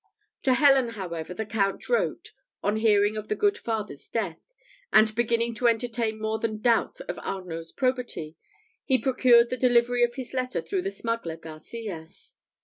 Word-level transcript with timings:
To 0.41 0.55
Helen, 0.55 0.87
however, 0.95 1.31
the 1.31 1.45
Count 1.45 1.87
wrote, 1.87 2.31
on 2.63 2.77
hearing 2.77 3.15
of 3.17 3.27
the 3.27 3.35
good 3.35 3.55
Father's 3.55 4.09
death, 4.09 4.39
and 4.91 5.13
beginning 5.13 5.53
to 5.53 5.67
entertain 5.67 6.19
more 6.19 6.39
than 6.39 6.59
doubts 6.59 7.01
of 7.01 7.19
Arnault's 7.19 7.71
probity, 7.71 8.35
he 8.83 8.97
procured 8.97 9.51
the 9.51 9.57
delivery 9.57 10.03
of 10.03 10.15
his 10.15 10.33
letter 10.33 10.59
through 10.59 10.81
the 10.81 10.89
smuggler 10.89 11.37
Garcias. 11.37 12.35